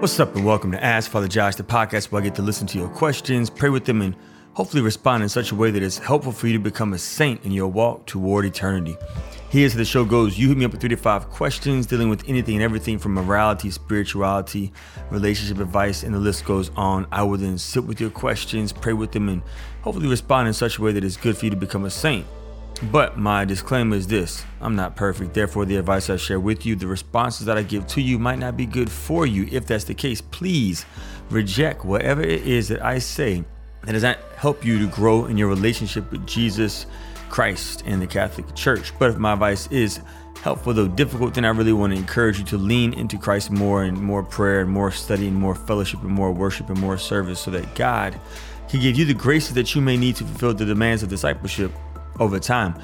[0.00, 2.68] What's up, and welcome to Ask Father Josh, the podcast where I get to listen
[2.68, 4.14] to your questions, pray with them, and
[4.52, 7.44] hopefully respond in such a way that is helpful for you to become a saint
[7.44, 8.96] in your walk toward eternity.
[9.50, 10.38] Here's how the show goes.
[10.38, 13.14] You hit me up with three to five questions dealing with anything and everything from
[13.14, 14.72] morality, spirituality,
[15.10, 17.08] relationship advice, and the list goes on.
[17.10, 19.42] I will then sit with your questions, pray with them, and
[19.82, 22.24] hopefully respond in such a way that is good for you to become a saint.
[22.82, 25.34] But my disclaimer is this I'm not perfect.
[25.34, 28.38] Therefore, the advice I share with you, the responses that I give to you might
[28.38, 29.48] not be good for you.
[29.50, 30.86] If that's the case, please
[31.30, 33.44] reject whatever it is that I say
[33.82, 36.86] that does not help you to grow in your relationship with Jesus
[37.28, 38.92] Christ and the Catholic Church.
[38.98, 40.00] But if my advice is
[40.42, 43.82] helpful, though difficult, then I really want to encourage you to lean into Christ more
[43.82, 47.40] and more prayer and more study and more fellowship and more worship and more service
[47.40, 48.18] so that God
[48.68, 51.72] can give you the graces that you may need to fulfill the demands of discipleship
[52.18, 52.74] over time.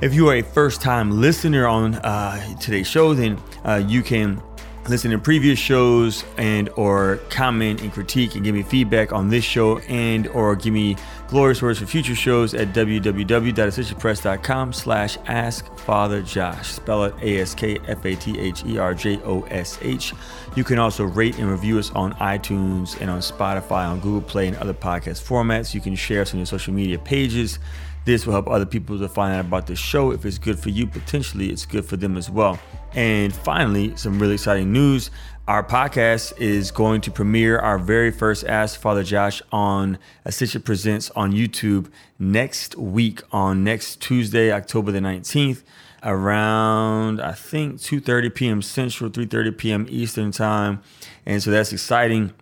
[0.00, 4.42] If you are a first time listener on uh, today's show, then uh, you can
[4.88, 9.44] listen to previous shows and or comment and critique and give me feedback on this
[9.44, 10.96] show and or give me
[11.30, 20.14] glorious words for future shows at www.ascensionpress.com slash ask father josh spell it a-s-k-f-a-t-h-e-r-j-o-s-h
[20.56, 24.48] you can also rate and review us on itunes and on spotify on google play
[24.48, 27.60] and other podcast formats you can share us on your social media pages
[28.04, 30.10] this will help other people to find out about the show.
[30.10, 32.58] If it's good for you, potentially it's good for them as well.
[32.94, 35.10] And finally, some really exciting news.
[35.50, 41.10] Our podcast is going to premiere our very first Ask Father Josh on Ascension Presents
[41.16, 45.64] on YouTube next week on next Tuesday, October the 19th
[46.04, 48.62] around I think 2:30 p.m.
[48.62, 49.86] Central, 3:30 p.m.
[49.90, 50.82] Eastern time.
[51.26, 52.32] And so that's exciting.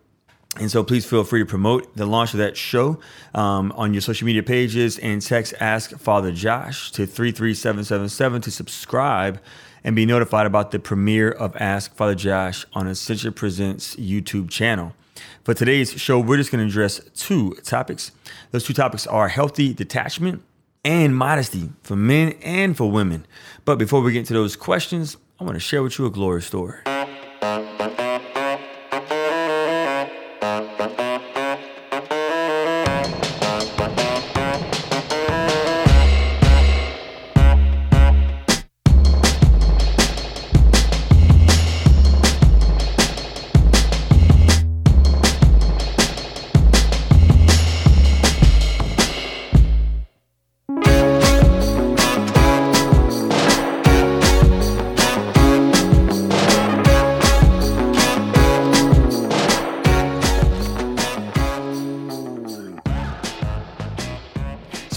[0.57, 2.99] And so please feel free to promote the launch of that show
[3.35, 9.41] um, on your social media pages and text Ask Father Josh to 33777 to subscribe
[9.85, 14.95] and be notified about the premiere of Ask Father Josh on Ascension Presents YouTube channel.
[15.45, 18.11] For today's show, we're just going to address two topics.
[18.51, 20.43] Those two topics are healthy detachment
[20.85, 23.27] and modesty for men and for women.
[23.65, 26.43] But before we get into those questions, I want to share with you a glory
[26.43, 26.81] story.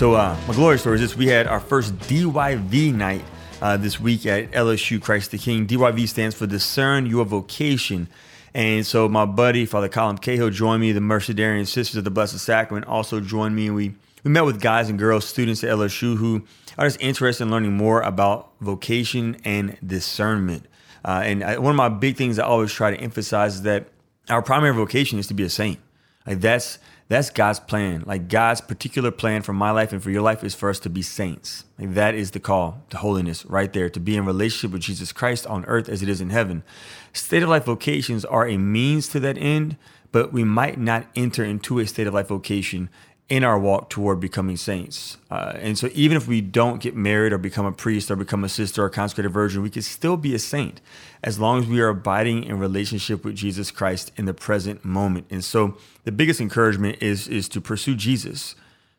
[0.01, 3.23] So, uh, my glory story is this: we had our first DYV night
[3.61, 5.67] uh, this week at LSU Christ the King.
[5.67, 8.07] DYV stands for Discern Your Vocation.
[8.55, 10.91] And so, my buddy, Father Colin Cahill, joined me.
[10.91, 13.67] The Mercedarian Sisters of the Blessed Sacrament also joined me.
[13.67, 16.47] And we, we met with guys and girls, students at LSU, who
[16.79, 20.65] are just interested in learning more about vocation and discernment.
[21.05, 23.89] Uh, and I, one of my big things I always try to emphasize is that
[24.31, 25.77] our primary vocation is to be a saint.
[26.25, 26.79] Like that's
[27.11, 28.03] that's God's plan.
[28.05, 30.89] Like God's particular plan for my life and for your life is for us to
[30.89, 31.65] be saints.
[31.77, 35.11] Like that is the call to holiness right there, to be in relationship with Jesus
[35.11, 36.63] Christ on earth as it is in heaven.
[37.11, 39.75] State of life vocations are a means to that end,
[40.13, 42.89] but we might not enter into a state of life vocation
[43.31, 45.15] in our walk toward becoming saints.
[45.31, 48.43] Uh, and so, even if we don't get married or become a priest or become
[48.43, 50.81] a sister or consecrated virgin, we can still be a saint
[51.23, 55.27] as long as we are abiding in relationship with Jesus Christ in the present moment.
[55.29, 58.53] And so, the biggest encouragement is, is to pursue Jesus,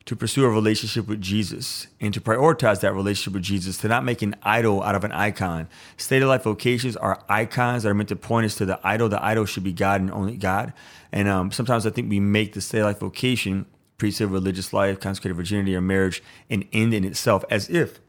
[0.05, 4.03] to pursue a relationship with Jesus, and to prioritize that relationship with Jesus, to not
[4.03, 5.67] make an idol out of an icon.
[5.95, 9.09] State of life vocations are icons that are meant to point us to the idol.
[9.09, 10.73] The idol should be God and only God.
[11.11, 13.67] And um, sometimes I think we make the state of life vocation
[13.97, 17.99] priesthood, religious life, consecrated virginity, or marriage an end in itself, as if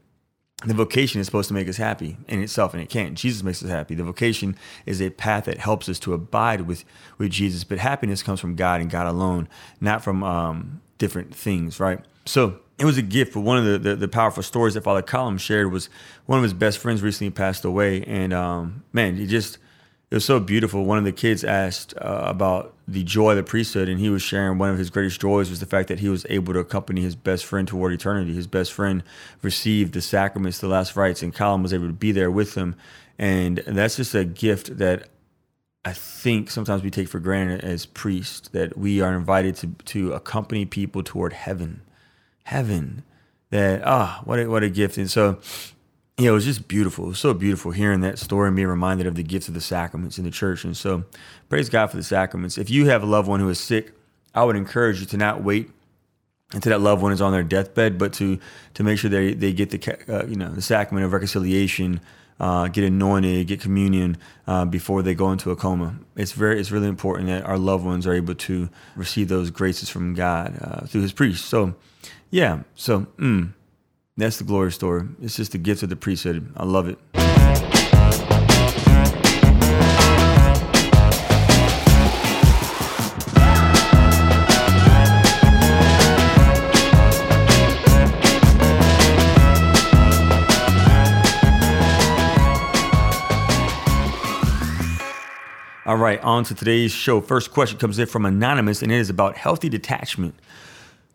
[0.65, 3.15] the vocation is supposed to make us happy in itself, and it can't.
[3.15, 3.93] Jesus makes us happy.
[3.93, 4.55] The vocation
[4.85, 6.85] is a path that helps us to abide with,
[7.17, 9.49] with Jesus, but happiness comes from God and God alone,
[9.81, 11.99] not from um, different things, right?
[12.25, 13.33] So it was a gift.
[13.33, 15.89] But one of the, the, the, powerful stories that Father Colin shared was
[16.25, 19.57] one of his best friends recently passed away, and um, man, he just
[20.11, 20.85] it was so beautiful.
[20.85, 24.21] One of the kids asked uh, about the joy of the priesthood, and he was
[24.21, 27.01] sharing one of his greatest joys was the fact that he was able to accompany
[27.01, 28.33] his best friend toward eternity.
[28.33, 29.03] His best friend
[29.41, 32.75] received the sacraments, the last rites, and Colin was able to be there with him.
[33.17, 35.09] And that's just a gift that
[35.83, 40.13] I think sometimes we take for granted as priests that we are invited to to
[40.13, 41.81] accompany people toward heaven,
[42.45, 43.03] heaven.
[43.51, 44.97] That ah, what a, what a gift!
[44.97, 45.39] And so
[46.19, 47.05] know, it was just beautiful.
[47.05, 49.61] It was so beautiful hearing that story and being reminded of the gifts of the
[49.61, 50.63] sacraments in the church.
[50.63, 51.03] And so,
[51.49, 52.57] praise God for the sacraments.
[52.57, 53.91] If you have a loved one who is sick,
[54.33, 55.69] I would encourage you to not wait
[56.53, 58.39] until that loved one is on their deathbed, but to
[58.75, 61.99] to make sure they they get the uh, you know the sacrament of reconciliation,
[62.39, 65.95] uh, get anointed, get communion uh, before they go into a coma.
[66.15, 69.89] It's very it's really important that our loved ones are able to receive those graces
[69.89, 71.45] from God uh, through His priest.
[71.45, 71.75] So,
[72.29, 73.01] yeah, so.
[73.17, 73.53] Mm,
[74.17, 75.07] that's the glory story.
[75.21, 76.53] It's just the gift of the priesthood.
[76.55, 76.97] I love it.
[95.87, 97.21] All right, on to today's show.
[97.21, 100.33] First question comes in from Anonymous, and it is about healthy detachment.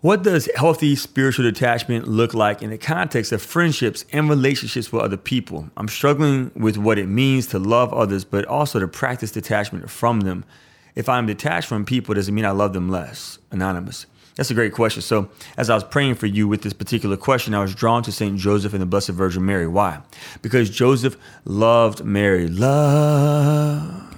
[0.03, 5.03] What does healthy spiritual detachment look like in the context of friendships and relationships with
[5.03, 5.69] other people?
[5.77, 10.21] I'm struggling with what it means to love others, but also to practice detachment from
[10.21, 10.47] them.
[10.95, 13.39] If I'm detached from people, does it mean I love them less?
[13.51, 14.07] Anonymous.
[14.37, 15.03] That's a great question.
[15.03, 18.13] So, as I was praying for you with this particular question, I was drawn to
[18.13, 18.39] St.
[18.39, 19.67] Joseph and the Blessed Virgin Mary.
[19.67, 20.01] Why?
[20.41, 22.49] Because Joseph loved Mary.
[22.49, 24.17] Love.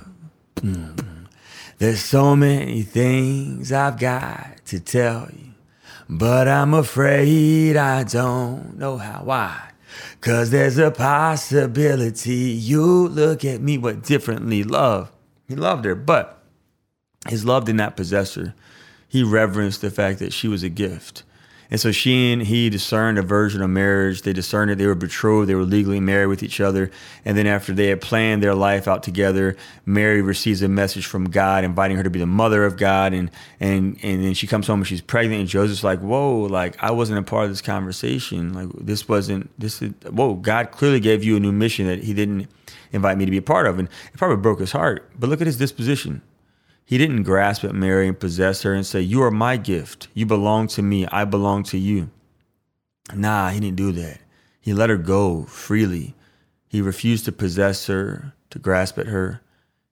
[0.56, 1.26] Mm.
[1.78, 5.51] There's so many things I've got to tell you.
[6.18, 9.22] But I'm afraid I don't know how.
[9.24, 9.70] Why?
[10.20, 15.10] Cause there's a possibility you look at me what differently love.
[15.48, 16.42] He loved her, but
[17.28, 18.52] his love did not possess her.
[19.08, 21.22] He reverenced the fact that she was a gift.
[21.72, 24.20] And so she and he discerned a version of marriage.
[24.20, 26.90] They discerned that they were betrothed, they were legally married with each other.
[27.24, 31.30] And then after they had planned their life out together, Mary receives a message from
[31.30, 33.14] God inviting her to be the mother of God.
[33.14, 35.40] And and and then she comes home and she's pregnant.
[35.40, 38.52] And Joseph's like, Whoa, like I wasn't a part of this conversation.
[38.52, 42.12] Like this wasn't this is whoa, God clearly gave you a new mission that he
[42.12, 42.50] didn't
[42.92, 43.78] invite me to be a part of.
[43.78, 45.10] And it probably broke his heart.
[45.18, 46.20] But look at his disposition.
[46.84, 50.08] He didn't grasp at Mary and possess her and say, You are my gift.
[50.14, 51.06] You belong to me.
[51.06, 52.10] I belong to you.
[53.14, 54.20] Nah, he didn't do that.
[54.60, 56.14] He let her go freely.
[56.68, 59.40] He refused to possess her, to grasp at her.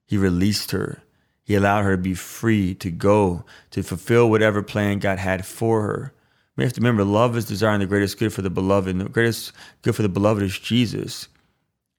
[0.05, 1.03] He released her.
[1.43, 5.81] He allowed her to be free to go, to fulfill whatever plan God had for
[5.81, 6.13] her.
[6.55, 9.09] We have to remember love is desiring the greatest good for the beloved, and the
[9.09, 9.51] greatest
[9.81, 11.27] good for the beloved is Jesus.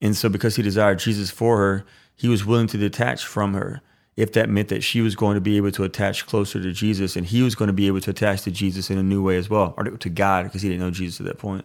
[0.00, 1.84] And so, because he desired Jesus for her,
[2.14, 3.82] he was willing to detach from her
[4.16, 7.16] if that meant that she was going to be able to attach closer to Jesus
[7.16, 9.36] and he was going to be able to attach to Jesus in a new way
[9.36, 11.64] as well, or to God because he didn't know Jesus at that point.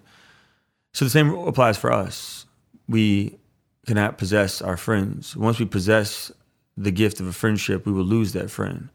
[0.94, 2.45] So the same applies for us.
[2.88, 3.38] We
[3.85, 5.35] cannot possess our friends.
[5.35, 6.31] Once we possess
[6.77, 8.89] the gift of a friendship, we will lose that friend.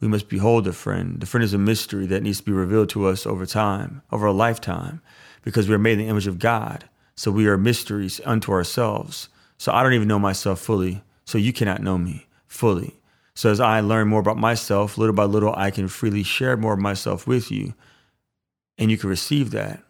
[0.00, 1.20] We must behold a friend.
[1.20, 4.26] The friend is a mystery that needs to be revealed to us over time, over
[4.26, 5.00] a lifetime,
[5.42, 6.84] because we are made in the image of God.
[7.16, 9.28] So we are mysteries unto ourselves.
[9.56, 11.02] So I don't even know myself fully.
[11.24, 12.94] So you cannot know me fully.
[13.34, 16.72] So as I learn more about myself, little by little, I can freely share more
[16.72, 17.74] of myself with you.
[18.78, 19.84] And you can receive that.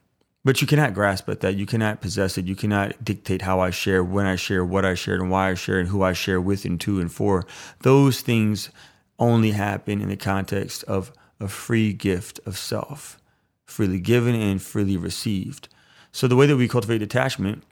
[0.44, 1.56] But you cannot grasp at that.
[1.56, 2.46] You cannot possess it.
[2.46, 5.54] You cannot dictate how I share, when I share, what I share, and why I
[5.54, 7.46] share, and who I share with and to and for.
[7.80, 8.70] Those things
[9.18, 13.18] only happen in the context of a free gift of self,
[13.64, 15.68] freely given and freely received.
[16.12, 17.62] So the way that we cultivate detachment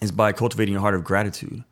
[0.00, 1.64] is by cultivating a heart of gratitude.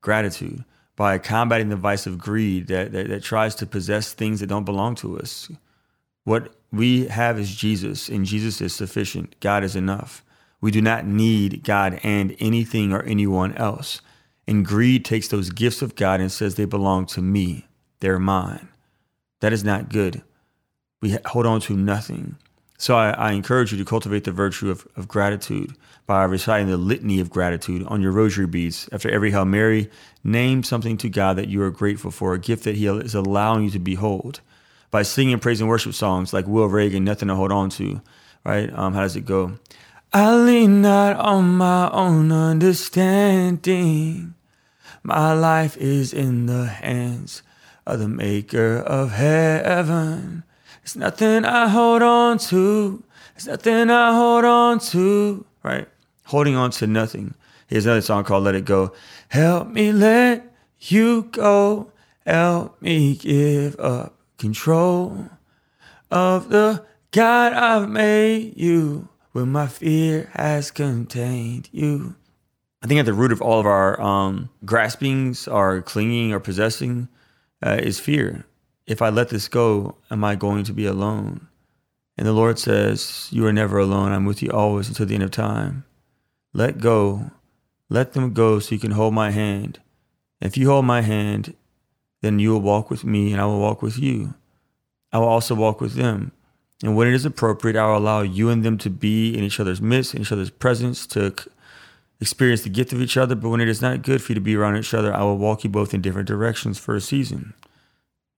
[0.00, 0.64] Gratitude
[0.98, 4.64] by combating the vice of greed that, that, that tries to possess things that don't
[4.64, 5.48] belong to us.
[6.24, 9.38] What we have is Jesus, and Jesus is sufficient.
[9.38, 10.24] God is enough.
[10.60, 14.00] We do not need God and anything or anyone else.
[14.48, 17.68] And greed takes those gifts of God and says they belong to me,
[18.00, 18.68] they're mine.
[19.38, 20.22] That is not good.
[21.00, 22.38] We hold on to nothing.
[22.80, 25.74] So I, I, encourage you to cultivate the virtue of, of gratitude
[26.06, 28.88] by reciting the litany of gratitude on your rosary beads.
[28.92, 29.90] After every Hail Mary,
[30.22, 33.64] name something to God that you are grateful for, a gift that He is allowing
[33.64, 34.40] you to behold.
[34.92, 38.00] By singing praise and worship songs like Will Reagan, Nothing to Hold On To,
[38.44, 38.72] right?
[38.72, 39.58] Um, how does it go?
[40.12, 44.34] I lean not on my own understanding.
[45.02, 47.42] My life is in the hands
[47.84, 50.44] of the Maker of heaven.
[50.88, 53.04] It's nothing I hold on to.
[53.36, 55.44] It's nothing I hold on to.
[55.62, 55.86] Right?
[56.24, 57.34] Holding on to nothing.
[57.66, 58.94] Here's another song called Let It Go.
[59.28, 61.92] Help me let you go.
[62.24, 65.28] Help me give up control
[66.10, 72.14] of the God I've made you when my fear has contained you.
[72.80, 77.08] I think at the root of all of our um, graspings, our clinging, or possessing
[77.62, 78.46] uh, is fear
[78.88, 81.46] if I let this go, am I going to be alone?
[82.16, 84.12] And the Lord says, You are never alone.
[84.12, 85.84] I'm with you always until the end of time.
[86.54, 87.30] let go,
[87.90, 89.78] let them go so you can hold my hand.
[90.40, 91.54] If you hold my hand,
[92.22, 94.34] then you will walk with me and I will walk with you.
[95.12, 96.32] I will also walk with them.
[96.82, 99.60] And when it is appropriate, I will allow you and them to be in each
[99.60, 101.34] other's midst, in each other's presence, to
[102.20, 103.34] experience the gift of each other.
[103.34, 105.38] But when it is not good for you to be around each other, I will
[105.38, 107.54] walk you both in different directions for a season.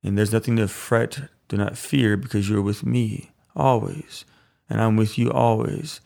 [0.02, 4.24] And there's nothing to fret, do not fear, because you are with me always,
[4.68, 6.00] and I'm with you always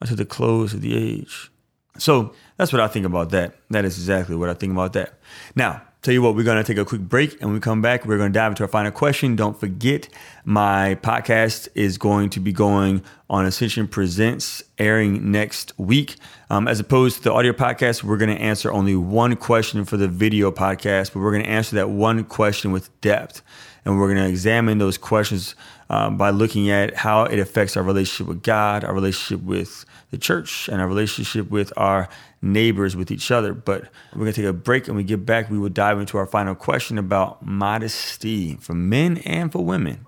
[0.00, 1.50] until the close of the age.
[1.98, 3.54] So that's what I think about that.
[3.70, 5.18] That is exactly what I think about that.
[5.54, 7.82] Now, Tell you what, we're going to take a quick break and when we come
[7.82, 9.34] back, we're going to dive into our final question.
[9.34, 10.08] Don't forget,
[10.44, 16.16] my podcast is going to be going on Ascension Presents, airing next week.
[16.48, 19.96] Um, as opposed to the audio podcast, we're going to answer only one question for
[19.96, 23.42] the video podcast, but we're going to answer that one question with depth.
[23.84, 25.54] And we're going to examine those questions
[25.90, 30.18] um, by looking at how it affects our relationship with God, our relationship with the
[30.18, 32.08] church, and our relationship with our
[32.42, 33.54] neighbors, with each other.
[33.54, 36.18] But we're going to take a break and we get back, we will dive into
[36.18, 40.05] our final question about modesty for men and for women.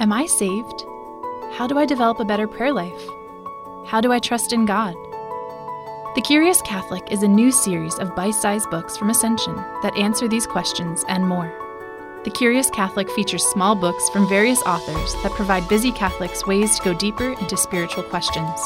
[0.00, 0.86] Am I saved?
[1.54, 3.02] How do I develop a better prayer life?
[3.84, 4.94] How do I trust in God?
[6.14, 10.28] The Curious Catholic is a new series of bite sized books from Ascension that answer
[10.28, 11.52] these questions and more.
[12.22, 16.84] The Curious Catholic features small books from various authors that provide busy Catholics ways to
[16.84, 18.60] go deeper into spiritual questions.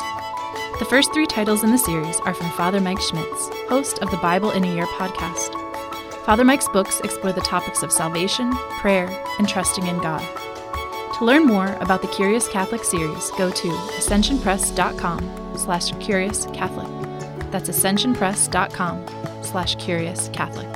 [0.80, 4.18] The first three titles in the series are from Father Mike Schmitz, host of the
[4.18, 5.58] Bible in a Year podcast.
[6.26, 9.08] Father Mike's books explore the topics of salvation, prayer,
[9.38, 10.22] and trusting in God.
[11.22, 16.88] To learn more about the Curious Catholic series, go to ascensionpress.com slash curious Catholic.
[17.52, 20.66] That's ascensionpress.com slash curious Catholic.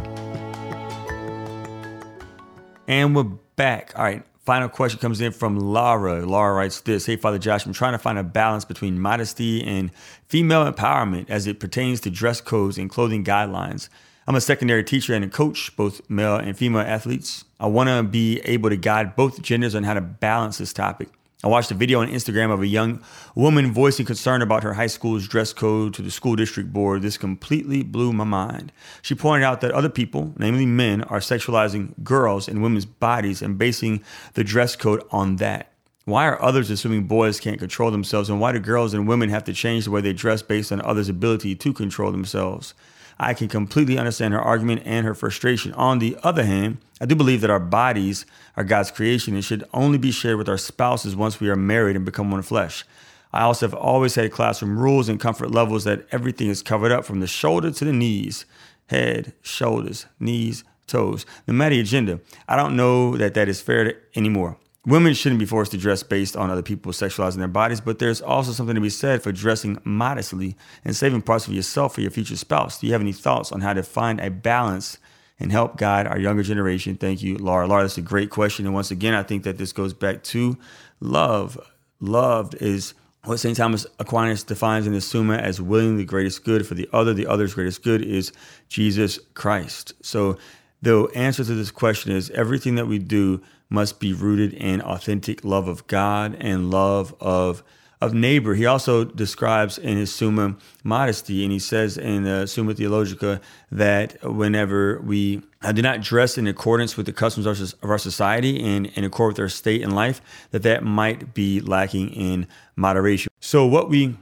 [2.86, 3.24] And we're
[3.56, 3.92] back.
[3.96, 4.22] All right.
[4.44, 6.24] Final question comes in from Laura.
[6.24, 9.92] Laura writes this Hey, Father Josh, I'm trying to find a balance between modesty and
[10.28, 13.88] female empowerment as it pertains to dress codes and clothing guidelines.
[14.28, 17.44] I'm a secondary teacher and a coach, both male and female athletes.
[17.60, 21.10] I want to be able to guide both genders on how to balance this topic.
[21.44, 23.04] I watched a video on Instagram of a young
[23.36, 27.02] woman voicing concern about her high school's dress code to the school district board.
[27.02, 28.72] This completely blew my mind.
[29.00, 33.56] She pointed out that other people, namely men, are sexualizing girls and women's bodies and
[33.56, 34.02] basing
[34.34, 35.70] the dress code on that.
[36.04, 39.44] Why are others assuming boys can't control themselves, and why do girls and women have
[39.44, 42.74] to change the way they dress based on others' ability to control themselves?
[43.18, 45.72] I can completely understand her argument and her frustration.
[45.72, 49.64] On the other hand, I do believe that our bodies are God's creation and should
[49.72, 52.84] only be shared with our spouses once we are married and become one flesh.
[53.32, 57.04] I also have always had classroom rules and comfort levels that everything is covered up
[57.04, 58.46] from the shoulder to the knees,
[58.86, 61.26] head, shoulders, knees, toes.
[61.46, 64.56] No matter the agenda, I don't know that that is fair anymore.
[64.86, 68.22] Women shouldn't be forced to dress based on other people sexualizing their bodies, but there's
[68.22, 72.12] also something to be said for dressing modestly and saving parts of yourself for your
[72.12, 72.78] future spouse.
[72.78, 74.98] Do you have any thoughts on how to find a balance
[75.40, 76.94] and help guide our younger generation?
[76.94, 77.66] Thank you, Laura.
[77.66, 78.64] Laura, that's a great question.
[78.64, 80.56] And once again, I think that this goes back to
[81.00, 81.58] love.
[81.98, 83.56] Loved is what St.
[83.56, 87.12] Thomas Aquinas defines in the Summa as willing the greatest good for the other.
[87.12, 88.32] The other's greatest good is
[88.68, 89.94] Jesus Christ.
[90.00, 90.38] So
[90.80, 95.44] the answer to this question is everything that we do must be rooted in authentic
[95.44, 97.62] love of God and love of
[98.00, 98.54] of neighbor.
[98.54, 103.40] He also describes in his Summa modesty, and he says in the Summa Theologica
[103.72, 108.62] that whenever we uh, do not dress in accordance with the customs of our society
[108.62, 110.20] and in accord with our state in life,
[110.50, 112.46] that that might be lacking in
[112.76, 113.32] moderation.
[113.40, 114.16] So what we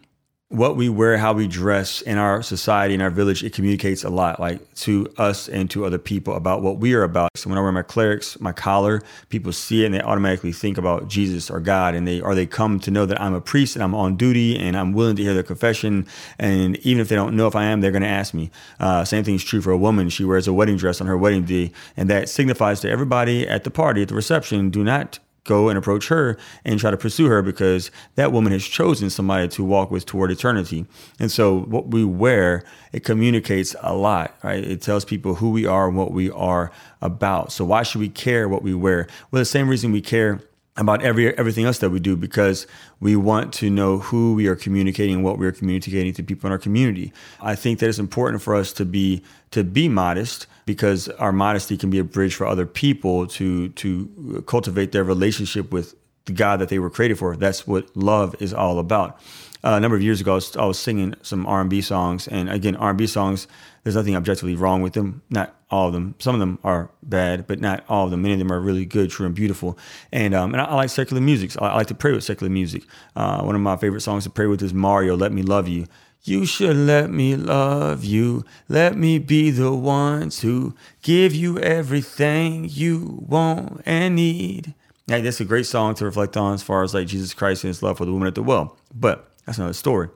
[0.55, 4.09] what we wear, how we dress in our society, in our village, it communicates a
[4.09, 7.31] lot, like to us and to other people about what we are about.
[7.35, 10.79] So when I wear my clerics, my collar, people see it and they automatically think
[10.79, 13.75] about Jesus or God, and they or they come to know that I'm a priest
[13.75, 16.07] and I'm on duty and I'm willing to hear their confession.
[16.39, 18.51] And even if they don't know if I am, they're going to ask me.
[18.79, 20.09] Uh, same thing is true for a woman.
[20.09, 23.65] She wears a wedding dress on her wedding day, and that signifies to everybody at
[23.65, 27.27] the party, at the reception, do not go and approach her and try to pursue
[27.27, 30.87] her because that woman has chosen somebody to walk with toward eternity.
[31.21, 34.65] And so what we wear, it communicates a lot, right?
[34.65, 36.73] It tells people who we are and what we are
[37.03, 37.53] about.
[37.53, 39.07] So why should we care what we wear?
[39.31, 40.41] Well, the same reason we care
[40.77, 42.67] about every everything else that we do because
[43.01, 46.49] we want to know who we are communicating and what we are communicating to people
[46.49, 47.13] in our community.
[47.41, 51.77] I think that it's important for us to be to be modest because our modesty
[51.77, 56.61] can be a bridge for other people to to cultivate their relationship with the God
[56.61, 57.37] that they were created for.
[57.37, 59.21] That's what love is all about.
[59.63, 62.51] Uh, a number of years ago, I was, I was singing some R&B songs, and
[62.51, 63.47] again, R&B songs,
[63.83, 65.23] there's nothing objectively wrong with them.
[65.31, 66.15] Not all of them.
[66.21, 68.23] Some of them are bad, but not all of them.
[68.23, 69.77] Many of them are really good, true, and beautiful.
[70.13, 71.51] And um, and I, I, like secular music.
[71.51, 72.85] So I, I, like to pray with secular music.
[73.17, 75.87] Uh, one of my favorite songs to pray with is Mario, "Let Me Love You."
[76.23, 78.45] You should let me love you.
[78.69, 84.75] Let me be the one to give you everything you want and need.
[85.07, 87.69] Now, that's a great song to reflect on as far as like Jesus Christ and
[87.69, 88.79] his love for the woman at the well.
[88.95, 90.09] But that's another story.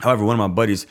[0.00, 0.86] However, one of my buddies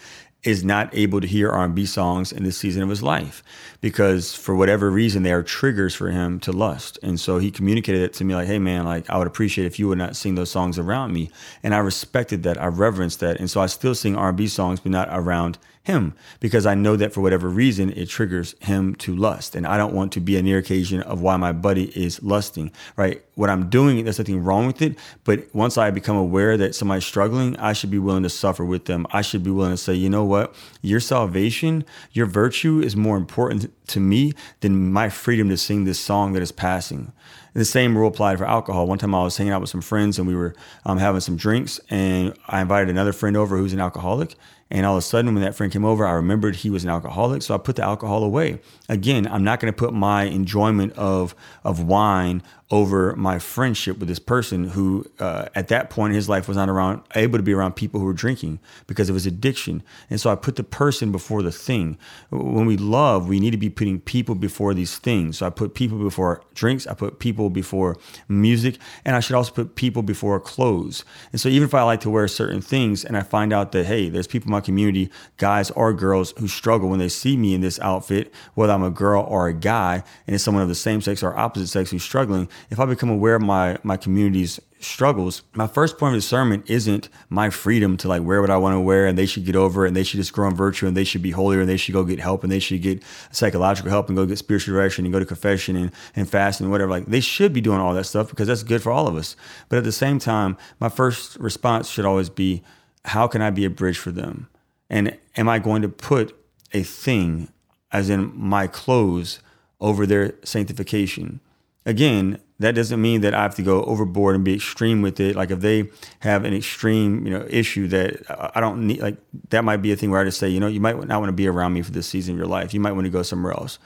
[0.45, 3.43] is not able to hear R&B songs in this season of his life
[3.81, 6.97] because for whatever reason they are triggers for him to lust.
[7.03, 9.79] And so he communicated it to me like, "Hey man, like I would appreciate if
[9.79, 11.31] you would not sing those songs around me."
[11.63, 12.61] And I respected that.
[12.61, 13.39] I reverenced that.
[13.39, 17.13] And so I still sing R&B songs but not around him because I know that
[17.13, 19.55] for whatever reason it triggers him to lust.
[19.55, 22.71] And I don't want to be a near occasion of why my buddy is lusting,
[22.97, 23.23] right?
[23.35, 24.97] What I'm doing, there's nothing wrong with it.
[25.23, 28.85] But once I become aware that somebody's struggling, I should be willing to suffer with
[28.85, 29.05] them.
[29.11, 30.34] I should be willing to say, you know what?
[30.81, 35.99] Your salvation, your virtue is more important to me than my freedom to sing this
[35.99, 37.11] song that is passing.
[37.53, 38.87] And the same rule applied for alcohol.
[38.87, 40.53] One time I was hanging out with some friends and we were
[40.85, 44.35] um, having some drinks, and I invited another friend over who's an alcoholic.
[44.71, 46.89] And all of a sudden, when that friend came over, I remembered he was an
[46.89, 47.43] alcoholic.
[47.43, 48.59] So I put the alcohol away.
[48.89, 52.41] Again, I'm not going to put my enjoyment of, of wine
[52.71, 56.57] over my friendship with this person who, uh, at that point in his life, was
[56.57, 59.83] not around able to be around people who were drinking because of his addiction.
[60.09, 61.95] And so I put the person before the thing.
[62.31, 65.37] When we love, we need to be putting people before these things.
[65.37, 66.87] So I put people before drinks.
[66.87, 71.05] I put people before music, and I should also put people before clothes.
[71.31, 73.85] And so even if I like to wear certain things, and I find out that
[73.85, 77.61] hey, there's people my community, guys or girls, who struggle when they see me in
[77.61, 81.01] this outfit, whether I'm a girl or a guy, and it's someone of the same
[81.01, 85.41] sex or opposite sex who's struggling if I become aware of my my community's struggles,
[85.53, 88.79] my first point of discernment isn't my freedom to like wear what I want to
[88.79, 90.95] wear and they should get over it and they should just grow in virtue and
[90.95, 93.89] they should be holier and they should go get help and they should get psychological
[93.89, 96.91] help and go get spiritual direction and go to confession and, and fast and whatever.
[96.91, 99.35] Like they should be doing all that stuff because that's good for all of us.
[99.69, 102.63] But at the same time, my first response should always be,
[103.05, 104.47] how can I be a bridge for them?
[104.89, 106.35] And am I going to put
[106.73, 107.49] a thing,
[107.91, 109.39] as in my clothes,
[109.79, 111.39] over their sanctification?
[111.85, 115.35] Again, that doesn't mean that I have to go overboard and be extreme with it.
[115.35, 118.21] Like if they have an extreme, you know, issue that
[118.55, 119.17] I don't need, like
[119.49, 121.29] that might be a thing where I just say, you know, you might not want
[121.29, 122.73] to be around me for this season of your life.
[122.73, 123.77] You might want to go somewhere else.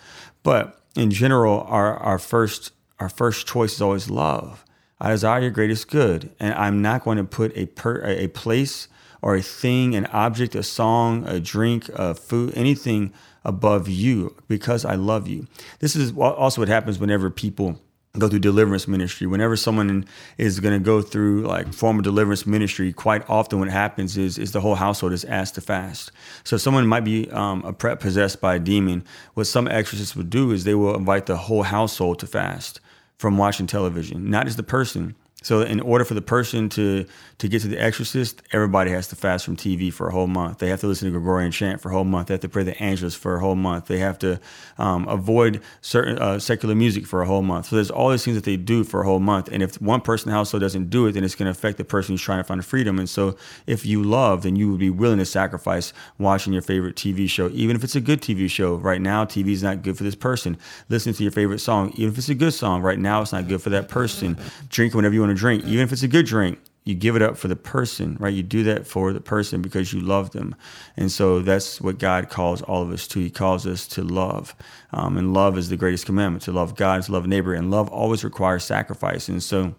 [0.43, 4.63] But in general, our our first our first choice is always love.
[5.01, 8.87] I desire your greatest good, and I'm not going to put a per, a place
[9.21, 14.85] or a thing, an object, a song, a drink, a food, anything above you because
[14.85, 15.47] I love you.
[15.79, 17.79] This is also what happens whenever people
[18.17, 19.27] go through deliverance ministry.
[19.27, 20.05] Whenever someone
[20.37, 24.51] is going to go through like formal deliverance ministry, quite often what happens is is
[24.51, 26.11] the whole household is asked to fast.
[26.43, 29.03] So someone might be um, a possessed by a demon.
[29.35, 32.79] What some exorcists would do is they will invite the whole household to fast
[33.17, 35.15] from watching television, not just the person.
[35.41, 37.05] So in order for the person to
[37.37, 40.57] to get to the exorcist, everybody has to fast from TV for a whole month.
[40.57, 42.27] They have to listen to Gregorian chant for a whole month.
[42.27, 43.85] They have to pray the Angelus for a whole month.
[43.85, 44.41] They have to
[44.77, 47.67] um, avoid certain uh, secular music for a whole month.
[47.67, 49.47] So there's all these things that they do for a whole month.
[49.47, 51.77] And if one person in the household doesn't do it, then it's going to affect
[51.77, 52.99] the person who's trying to find freedom.
[52.99, 56.97] And so if you love, then you would be willing to sacrifice watching your favorite
[56.97, 58.75] TV show, even if it's a good TV show.
[58.75, 60.57] Right now, TV is not good for this person.
[60.89, 62.81] Listening to your favorite song, even if it's a good song.
[62.81, 64.37] Right now, it's not good for that person.
[64.67, 67.21] Drink whenever you want to drink, even if it's a good drink you give it
[67.21, 68.33] up for the person, right?
[68.33, 70.55] You do that for the person because you love them.
[70.97, 73.19] And so that's what God calls all of us to.
[73.19, 74.55] He calls us to love.
[74.91, 77.53] Um, and love is the greatest commandment to love God, to love neighbor.
[77.53, 79.29] And love always requires sacrifice.
[79.29, 79.75] And so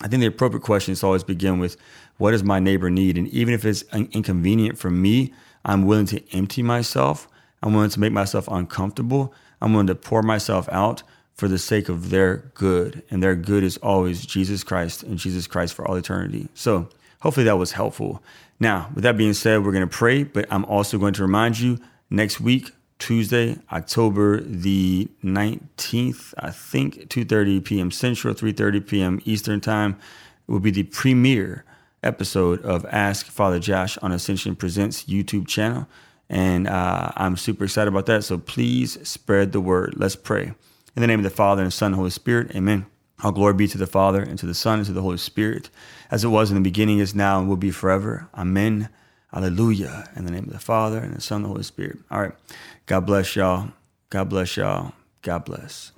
[0.00, 1.76] I think the appropriate question is always begin with
[2.16, 3.18] what does my neighbor need?
[3.18, 5.34] And even if it's inconvenient for me,
[5.66, 7.28] I'm willing to empty myself.
[7.62, 9.34] I'm willing to make myself uncomfortable.
[9.60, 11.02] I'm willing to pour myself out
[11.38, 13.02] for the sake of their good.
[13.10, 16.48] And their good is always Jesus Christ and Jesus Christ for all eternity.
[16.52, 16.88] So
[17.20, 18.20] hopefully that was helpful.
[18.58, 21.60] Now, with that being said, we're going to pray, but I'm also going to remind
[21.60, 21.78] you
[22.10, 27.92] next week, Tuesday, October the 19th, I think 2:30 p.m.
[27.92, 29.20] Central, 3:30 p.m.
[29.24, 29.96] Eastern Time
[30.48, 31.64] will be the premiere
[32.02, 35.86] episode of Ask Father Josh on Ascension Presents YouTube channel.
[36.28, 38.24] And uh, I'm super excited about that.
[38.24, 39.94] So please spread the word.
[39.96, 40.54] Let's pray.
[40.98, 42.84] In the name of the Father, and the Son, and the Holy Spirit, amen.
[43.22, 45.70] All glory be to the Father, and to the Son, and to the Holy Spirit,
[46.10, 48.28] as it was in the beginning, is now, and will be forever.
[48.36, 48.88] Amen.
[49.32, 50.10] Hallelujah.
[50.16, 51.98] In the name of the Father, and the Son, and the Holy Spirit.
[52.10, 52.32] All right.
[52.86, 53.68] God bless y'all.
[54.10, 54.92] God bless y'all.
[55.22, 55.92] God bless.